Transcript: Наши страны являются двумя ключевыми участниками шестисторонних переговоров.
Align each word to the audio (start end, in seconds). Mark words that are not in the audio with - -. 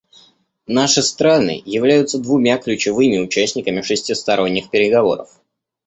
Наши 0.65 1.03
страны 1.03 1.61
являются 1.63 2.17
двумя 2.17 2.57
ключевыми 2.57 3.19
участниками 3.19 3.83
шестисторонних 3.83 4.71
переговоров. 4.71 5.29